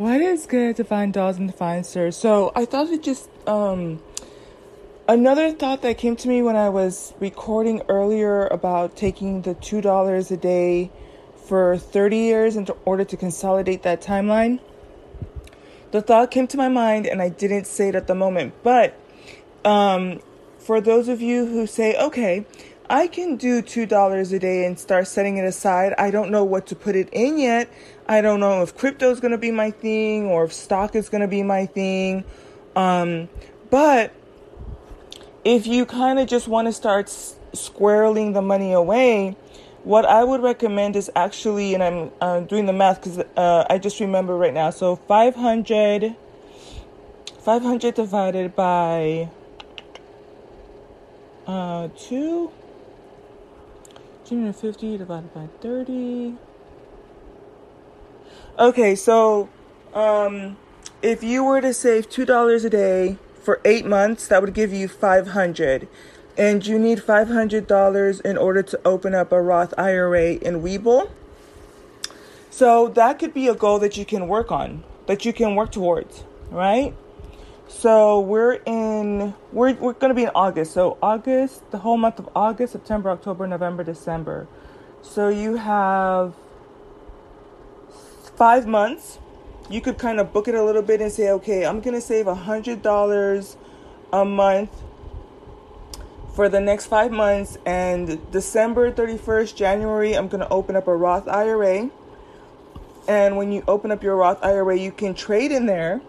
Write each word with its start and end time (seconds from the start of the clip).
What 0.00 0.22
is 0.22 0.46
good, 0.46 0.76
to 0.76 0.84
find 0.84 1.12
Dolls 1.12 1.36
and 1.36 1.50
Divine 1.50 1.84
Sirs? 1.84 2.16
So 2.16 2.52
I 2.56 2.64
thought 2.64 2.88
it 2.88 3.02
just 3.02 3.28
um 3.46 4.02
another 5.06 5.52
thought 5.52 5.82
that 5.82 5.98
came 5.98 6.16
to 6.16 6.26
me 6.26 6.40
when 6.40 6.56
I 6.56 6.70
was 6.70 7.12
recording 7.20 7.82
earlier 7.86 8.46
about 8.46 8.96
taking 8.96 9.42
the 9.42 9.52
two 9.52 9.82
dollars 9.82 10.30
a 10.30 10.38
day 10.38 10.90
for 11.36 11.76
30 11.76 12.16
years 12.16 12.56
in 12.56 12.66
order 12.86 13.04
to 13.04 13.14
consolidate 13.14 13.82
that 13.82 14.00
timeline. 14.00 14.60
The 15.90 16.00
thought 16.00 16.30
came 16.30 16.46
to 16.46 16.56
my 16.56 16.70
mind 16.70 17.06
and 17.06 17.20
I 17.20 17.28
didn't 17.28 17.66
say 17.66 17.90
it 17.90 17.94
at 17.94 18.06
the 18.06 18.14
moment, 18.14 18.54
but 18.62 18.98
um 19.66 20.22
for 20.58 20.80
those 20.80 21.08
of 21.08 21.20
you 21.20 21.44
who 21.44 21.66
say, 21.66 21.94
okay, 22.00 22.46
I 22.90 23.06
can 23.06 23.36
do 23.36 23.62
$2 23.62 24.32
a 24.32 24.38
day 24.40 24.66
and 24.66 24.76
start 24.76 25.06
setting 25.06 25.36
it 25.36 25.44
aside. 25.44 25.94
I 25.96 26.10
don't 26.10 26.28
know 26.32 26.42
what 26.42 26.66
to 26.66 26.74
put 26.74 26.96
it 26.96 27.08
in 27.12 27.38
yet. 27.38 27.70
I 28.08 28.20
don't 28.20 28.40
know 28.40 28.62
if 28.62 28.76
crypto 28.76 29.12
is 29.12 29.20
going 29.20 29.30
to 29.30 29.38
be 29.38 29.52
my 29.52 29.70
thing 29.70 30.26
or 30.26 30.42
if 30.42 30.52
stock 30.52 30.96
is 30.96 31.08
going 31.08 31.20
to 31.20 31.28
be 31.28 31.44
my 31.44 31.66
thing. 31.66 32.24
Um, 32.74 33.28
but 33.70 34.12
if 35.44 35.68
you 35.68 35.86
kind 35.86 36.18
of 36.18 36.26
just 36.26 36.48
want 36.48 36.66
to 36.66 36.72
start 36.72 37.06
s- 37.06 37.36
squirreling 37.52 38.34
the 38.34 38.42
money 38.42 38.72
away, 38.72 39.36
what 39.84 40.04
I 40.04 40.24
would 40.24 40.42
recommend 40.42 40.96
is 40.96 41.08
actually, 41.14 41.74
and 41.74 41.84
I'm 41.84 42.10
uh, 42.20 42.40
doing 42.40 42.66
the 42.66 42.72
math 42.72 43.02
because 43.02 43.18
uh, 43.36 43.66
I 43.70 43.78
just 43.78 44.00
remember 44.00 44.36
right 44.36 44.52
now. 44.52 44.70
So 44.70 44.96
500, 44.96 46.16
500 47.38 47.94
divided 47.94 48.56
by 48.56 49.30
uh, 51.46 51.88
2 51.96 52.50
250 54.30 54.96
divided 54.96 55.34
by 55.34 55.48
30. 55.60 56.36
Okay, 58.60 58.94
so 58.94 59.48
um, 59.92 60.56
if 61.02 61.24
you 61.24 61.42
were 61.42 61.60
to 61.60 61.74
save 61.74 62.08
$2 62.08 62.64
a 62.64 62.70
day 62.70 63.18
for 63.42 63.60
eight 63.64 63.84
months, 63.84 64.28
that 64.28 64.40
would 64.40 64.54
give 64.54 64.72
you 64.72 64.86
500 64.86 65.88
And 66.38 66.64
you 66.64 66.78
need 66.78 66.98
$500 67.00 68.20
in 68.20 68.38
order 68.38 68.62
to 68.62 68.80
open 68.84 69.16
up 69.16 69.32
a 69.32 69.42
Roth 69.42 69.74
IRA 69.76 70.34
in 70.34 70.62
Webull. 70.62 71.10
So 72.50 72.86
that 72.86 73.18
could 73.18 73.34
be 73.34 73.48
a 73.48 73.54
goal 73.56 73.80
that 73.80 73.96
you 73.96 74.04
can 74.04 74.28
work 74.28 74.52
on, 74.52 74.84
that 75.06 75.24
you 75.24 75.32
can 75.32 75.56
work 75.56 75.72
towards, 75.72 76.22
right? 76.52 76.94
So 77.70 78.20
we're 78.20 78.54
in 78.66 79.32
we're 79.52 79.72
we're 79.74 79.94
gonna 79.94 80.12
be 80.12 80.24
in 80.24 80.30
August. 80.34 80.72
So 80.72 80.98
August, 81.00 81.70
the 81.70 81.78
whole 81.78 81.96
month 81.96 82.18
of 82.18 82.28
August, 82.34 82.72
September, 82.72 83.10
October, 83.10 83.46
November, 83.46 83.84
December. 83.84 84.48
So 85.00 85.28
you 85.28 85.56
have 85.56 86.34
five 88.36 88.66
months. 88.66 89.18
You 89.70 89.80
could 89.80 89.98
kind 89.98 90.20
of 90.20 90.32
book 90.32 90.48
it 90.48 90.54
a 90.54 90.62
little 90.62 90.82
bit 90.82 91.00
and 91.00 91.10
say, 91.10 91.30
okay, 91.30 91.64
I'm 91.64 91.80
gonna 91.80 92.02
save 92.02 92.26
a 92.26 92.34
hundred 92.34 92.82
dollars 92.82 93.56
a 94.12 94.24
month 94.24 94.70
for 96.34 96.48
the 96.48 96.60
next 96.60 96.86
five 96.86 97.12
months 97.12 97.56
and 97.64 98.30
December 98.30 98.90
31st, 98.92 99.54
January, 99.54 100.14
I'm 100.14 100.28
gonna 100.28 100.48
open 100.50 100.76
up 100.76 100.86
a 100.88 100.94
Roth 100.94 101.28
IRA. 101.28 101.90
And 103.08 103.36
when 103.36 103.52
you 103.52 103.62
open 103.66 103.90
up 103.90 104.02
your 104.02 104.16
Roth 104.16 104.42
IRA, 104.42 104.76
you 104.76 104.92
can 104.92 105.14
trade 105.14 105.52
in 105.52 105.66
there 105.66 106.00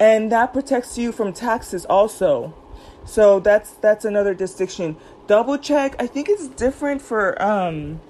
and 0.00 0.32
that 0.32 0.52
protects 0.52 0.98
you 0.98 1.12
from 1.12 1.32
taxes 1.32 1.84
also. 1.84 2.54
So 3.04 3.38
that's 3.38 3.70
that's 3.72 4.04
another 4.04 4.34
distinction. 4.34 4.96
Double 5.30 5.58
check 5.58 5.94
i 6.02 6.08
think 6.08 6.28
it's 6.28 6.48
different 6.48 7.00
for 7.00 7.40
um 7.40 8.00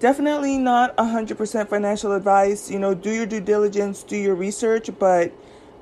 definitely 0.00 0.56
not 0.56 0.96
100% 0.96 1.68
financial 1.68 2.12
advice 2.12 2.70
you 2.70 2.78
know 2.78 2.94
do 2.94 3.10
your 3.10 3.26
due 3.26 3.42
diligence 3.42 4.02
do 4.02 4.16
your 4.16 4.34
research 4.34 4.88
but 4.98 5.30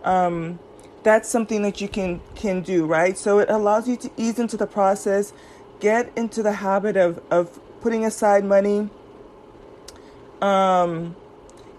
um 0.02 0.58
that's 1.04 1.28
something 1.28 1.62
that 1.62 1.80
you 1.80 1.86
can 1.86 2.20
can 2.34 2.62
do 2.62 2.84
right? 2.84 3.16
So 3.16 3.38
it 3.38 3.48
allows 3.48 3.88
you 3.88 3.96
to 3.98 4.10
ease 4.16 4.40
into 4.40 4.56
the 4.56 4.66
process 4.66 5.32
get 5.78 6.10
into 6.16 6.42
the 6.42 6.54
habit 6.54 6.96
of 6.96 7.22
of 7.30 7.60
putting 7.80 8.04
aside 8.04 8.44
money 8.44 8.90
um 10.42 11.14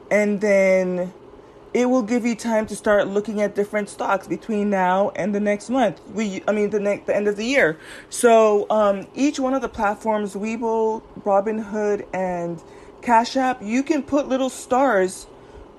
and 0.09 0.39
then 0.39 1.13
it 1.77 1.85
will 1.85 2.01
give 2.01 2.25
you 2.25 2.35
time 2.35 2.65
to 2.65 2.75
start 2.75 3.07
looking 3.07 3.39
at 3.39 3.53
different 3.53 3.87
stocks 3.87 4.25
between 4.25 4.67
now 4.67 5.11
and 5.15 5.35
the 5.35 5.39
next 5.39 5.69
month. 5.69 6.01
We, 6.09 6.41
I 6.47 6.51
mean, 6.51 6.71
the 6.71 6.79
next, 6.79 7.05
the 7.05 7.15
end 7.15 7.27
of 7.27 7.35
the 7.35 7.45
year. 7.45 7.77
So 8.09 8.65
um, 8.71 9.05
each 9.13 9.39
one 9.39 9.53
of 9.53 9.61
the 9.61 9.69
platforms, 9.69 10.33
Webull, 10.33 11.03
Robinhood, 11.23 12.07
and 12.15 12.59
Cash 13.03 13.37
App, 13.37 13.61
you 13.61 13.83
can 13.83 14.01
put 14.01 14.27
little 14.27 14.49
stars 14.49 15.27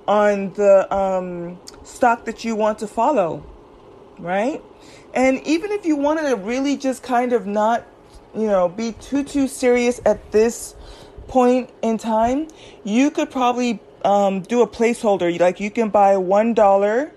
on 0.07 0.53
the 0.53 0.95
um, 0.95 1.59
stock 1.83 2.27
that 2.27 2.45
you 2.45 2.55
want 2.55 2.79
to 2.79 2.87
follow, 2.87 3.45
right? 4.21 4.63
And 5.15 5.45
even 5.49 5.73
if 5.73 5.85
you 5.85 5.97
wanted 5.97 6.29
to 6.29 6.37
really 6.37 6.77
just 6.77 7.03
kind 7.03 7.33
of 7.33 7.45
not, 7.45 7.85
you 8.37 8.47
know, 8.47 8.69
be 8.69 8.93
too 8.93 9.25
too 9.25 9.49
serious 9.49 10.01
at 10.07 10.31
this 10.31 10.77
point 11.27 11.71
in 11.83 11.99
time, 11.99 12.47
you 12.85 13.11
could 13.11 13.33
probably 13.33 13.81
um, 14.09 14.41
do 14.41 14.63
a 14.63 14.67
placeholder. 14.67 15.39
Like 15.39 15.61
you 15.61 15.71
can 15.71 15.91
buy 15.91 16.17
one 16.17 16.55
dollar 16.55 17.13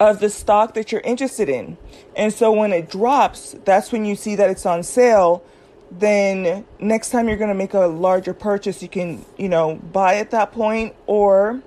of 0.00 0.18
the 0.18 0.28
stock 0.28 0.74
that 0.74 0.90
you're 0.90 1.02
interested 1.02 1.48
in, 1.48 1.78
and 2.16 2.32
so 2.32 2.52
when 2.52 2.72
it 2.72 2.90
drops, 2.90 3.54
that's 3.64 3.92
when 3.92 4.04
you 4.04 4.16
see 4.16 4.34
that 4.34 4.50
it's 4.50 4.66
on 4.66 4.82
sale. 4.82 5.44
Then 5.92 6.64
next 6.80 7.10
time 7.10 7.28
you're 7.28 7.36
going 7.36 7.50
to 7.50 7.54
make 7.54 7.74
a 7.74 7.86
larger 7.86 8.34
purchase, 8.34 8.82
you 8.82 8.88
can 8.88 9.24
you 9.38 9.48
know 9.48 9.76
buy 9.76 10.16
at 10.16 10.32
that 10.32 10.50
point 10.50 10.96
or 11.06 11.62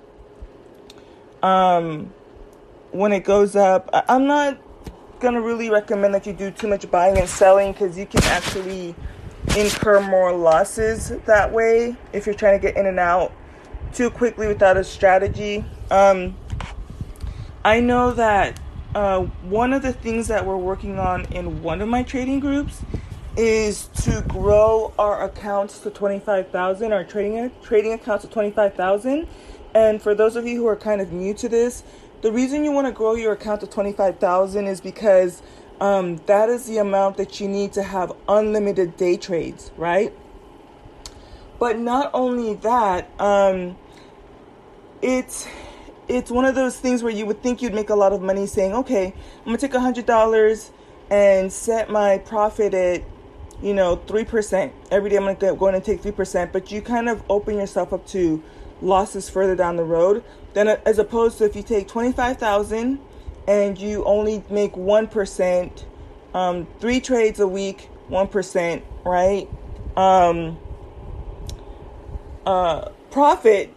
um 1.42 2.14
when 2.92 3.14
it 3.14 3.24
goes 3.24 3.56
up. 3.56 3.90
I'm 4.10 4.28
not 4.28 4.58
gonna 5.22 5.42
really 5.42 5.70
recommend 5.70 6.14
that 6.14 6.28
you 6.28 6.34
do 6.34 6.52
too 6.52 6.68
much 6.68 6.90
buying 6.92 7.18
and 7.18 7.30
selling 7.30 7.72
because 7.72 7.98
you 7.98 8.06
can 8.06 8.24
actually 8.24 8.94
incur 9.56 10.02
more 10.02 10.34
losses 10.34 11.10
that 11.26 11.52
way 11.54 11.96
if 12.12 12.26
you're 12.26 12.36
trying 12.36 12.60
to 12.60 12.62
get 12.62 12.76
in 12.76 12.86
and 12.86 13.00
out 13.00 13.32
too 13.96 14.10
quickly 14.10 14.48
without 14.48 14.76
a 14.76 14.84
strategy. 14.84 15.64
Um, 15.90 16.36
I 17.64 17.80
know 17.80 18.12
that 18.12 18.60
uh, 18.94 19.22
one 19.44 19.72
of 19.72 19.82
the 19.82 19.94
things 19.94 20.28
that 20.28 20.46
we're 20.46 20.58
working 20.58 21.00
on 21.00 21.26
in 21.32 21.64
one 21.64 21.82
of 21.82 21.88
my 21.88 22.04
trading 22.04 22.42
groups 22.42 22.82
is 23.38 23.88
to 24.04 24.24
grow 24.28 24.94
our 25.00 25.24
accounts 25.24 25.80
to 25.80 25.90
25,000, 25.90 26.92
our 26.92 27.04
trading 27.06 27.52
trading 27.64 27.94
accounts 27.94 28.26
to 28.26 28.32
25,000. 28.32 29.28
And 29.74 30.02
for 30.02 30.14
those 30.14 30.36
of 30.36 30.46
you 30.46 30.58
who 30.58 30.68
are 30.68 30.76
kind 30.76 31.02
of 31.02 31.12
new 31.12 31.34
to 31.36 31.50
this, 31.50 31.84
the 32.22 32.32
reason 32.32 32.64
you 32.64 32.72
want 32.72 32.88
to 32.88 32.94
grow 32.94 33.16
your 33.16 33.34
account 33.34 33.62
to 33.62 33.68
25,000 33.68 34.68
is 34.68 34.82
because 34.82 35.42
um, 35.80 36.18
that 36.26 36.50
is 36.50 36.66
the 36.66 36.78
amount 36.78 37.18
that 37.18 37.40
you 37.40 37.48
need 37.48 37.74
to 37.74 37.84
have 37.84 38.12
unlimited 38.28 38.98
day 38.98 39.18
trades, 39.18 39.72
right? 39.78 40.14
But 41.60 41.80
not 41.80 42.12
only 42.14 42.56
that, 42.56 43.10
um, 43.20 43.78
it's 45.02 45.48
it's 46.08 46.30
one 46.30 46.46
of 46.46 46.56
those 46.56 46.78
things 46.78 47.02
where 47.02 47.12
you 47.12 47.26
would 47.26 47.42
think 47.42 47.62
you'd 47.62 47.74
make 47.74 47.90
a 47.90 47.96
lot 47.96 48.14
of 48.14 48.22
money 48.22 48.46
saying, 48.46 48.74
okay, 48.74 49.14
I'm 49.40 49.46
gonna 49.46 49.58
take 49.58 49.74
a 49.74 49.80
hundred 49.80 50.06
dollars 50.06 50.72
and 51.10 51.52
set 51.52 51.90
my 51.90 52.18
profit 52.20 52.74
at 52.74 53.04
you 53.62 53.74
know 53.74 53.96
three 53.96 54.26
percent 54.26 54.74
every 54.92 55.10
day. 55.10 55.18
I'm 55.18 55.24
gonna 55.24 55.56
go, 55.56 55.72
to 55.72 55.82
take 55.82 56.02
three 56.02 56.12
percent, 56.12 56.52
but 56.54 56.72
you 56.72 56.82
kind 56.82 57.10
of 57.10 57.24
open 57.30 57.58
yourself 57.58 57.94
up 57.94 58.06
to 58.08 58.44
losses 58.82 59.30
further 59.30 59.56
down 59.56 59.78
the 59.78 59.84
road. 59.84 60.24
Then 60.54 60.68
as 60.86 61.00
opposed 61.00 61.38
to 61.40 61.46
if 61.46 61.56
you 61.56 61.64
take 61.64 61.88
twenty 61.88 62.12
five 62.12 62.38
thousand 62.38 63.00
and 63.48 63.78
you 63.78 64.04
only 64.06 64.44
make 64.50 64.76
one 64.76 65.08
percent, 65.08 65.86
um, 66.34 66.68
three 66.80 67.00
trades 67.00 67.40
a 67.40 67.48
week, 67.48 67.90
one 68.08 68.28
percent, 68.28 68.84
right? 69.04 69.50
Um, 69.96 70.58
uh, 72.46 72.90
profit 73.12 73.74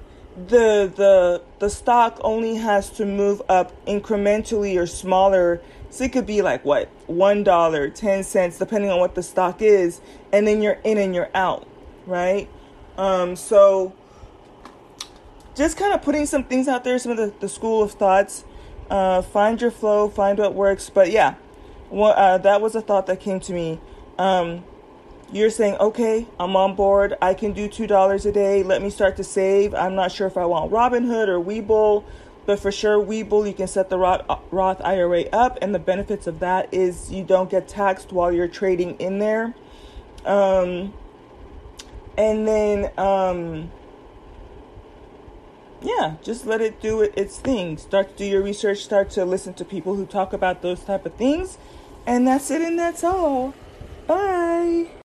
the 0.47 0.93
the 0.95 1.43
the 1.59 1.69
stock 1.69 2.19
only 2.23 2.57
has 2.57 2.91
to 2.91 3.05
move 3.05 3.43
up 3.49 3.73
incrementally 3.87 4.79
or 4.79 4.87
smaller. 4.87 5.61
So 5.91 6.05
it 6.05 6.13
could 6.13 6.27
be 6.27 6.43
like 6.43 6.65
what 6.65 6.89
one 7.07 7.43
dollar 7.43 7.89
ten 7.89 8.23
cents 8.23 8.59
depending 8.59 8.91
on 8.91 9.01
what 9.01 9.15
the 9.15 9.23
stock 9.23 9.63
is 9.63 10.01
and 10.33 10.47
then 10.47 10.61
you're 10.61 10.79
in 10.85 10.99
and 10.99 11.15
you're 11.15 11.31
out 11.35 11.67
right? 12.07 12.49
Um 12.97 13.37
so 13.37 13.95
just 15.55 15.77
kind 15.77 15.93
of 15.93 16.03
putting 16.03 16.27
some 16.27 16.45
things 16.45 16.69
out 16.69 16.85
there 16.85 16.99
some 16.99 17.13
of 17.13 17.19
the, 17.19 17.33
the 17.41 17.49
school 17.49 17.83
of 17.83 17.93
thoughts. 17.93 18.45
Uh 18.91 19.23
find 19.23 19.61
your 19.61 19.71
flow 19.71 20.09
find 20.09 20.39
what 20.39 20.55
works. 20.55 20.91
But 20.91 21.11
yeah 21.11 21.37
well 21.91 22.13
uh, 22.17 22.39
that 22.39 22.61
was 22.61 22.75
a 22.75 22.83
thought 22.83 23.07
that 23.07 23.19
came 23.19 23.41
to 23.41 23.53
me. 23.53 23.81
Um 24.19 24.65
you're 25.33 25.51
saying, 25.51 25.77
okay, 25.77 26.27
I'm 26.41 26.57
on 26.57 26.75
board. 26.75 27.15
I 27.21 27.35
can 27.35 27.53
do 27.53 27.69
$2 27.69 28.27
a 28.27 28.33
day. 28.33 28.63
Let 28.63 28.83
me 28.83 28.91
start 28.91 29.17
to 29.17 29.25
save. 29.25 29.75
I'm 29.75 29.95
not 29.95 30.11
sure 30.11 30.27
if 30.27 30.37
I 30.37 30.47
want 30.47 30.71
Robinhood 30.71 31.29
or 31.29 31.39
Webull, 31.39 32.05
but 32.47 32.59
for 32.59 32.73
sure, 32.73 32.99
Webull, 32.99 33.47
you 33.47 33.53
can 33.53 33.69
set 33.69 33.91
the 33.91 33.99
Roth 33.99 34.81
IRA 34.81 35.25
up. 35.33 35.59
And 35.61 35.75
the 35.75 35.79
benefits 35.79 36.27
of 36.27 36.41
that 36.41 36.73
is 36.73 37.13
you 37.13 37.25
don't 37.25 37.51
get 37.51 37.69
taxed 37.69 38.13
while 38.13 38.33
you're 38.33 38.49
trading 38.49 38.97
in 38.97 39.19
there. 39.19 39.55
Um, 40.25 40.95
and 42.17 42.49
then, 42.49 42.91
um, 42.97 43.71
yeah, 45.83 46.17
just 46.23 46.47
let 46.47 46.61
it 46.61 46.81
do 46.81 47.03
its 47.03 47.39
thing. 47.39 47.77
Start 47.77 48.11
to 48.11 48.17
do 48.17 48.25
your 48.25 48.43
research, 48.43 48.79
start 48.79 49.11
to 49.11 49.25
listen 49.25 49.55
to 49.55 49.65
people 49.65 49.95
who 49.95 50.07
talk 50.07 50.33
about 50.33 50.63
those 50.63 50.81
type 50.81 51.07
of 51.07 51.15
things, 51.15 51.59
and 52.07 52.27
that's 52.27 52.51
it 52.51 52.61
and 52.61 52.79
that's 52.79 53.05
all. 53.05 53.55
Bye. 54.07 54.89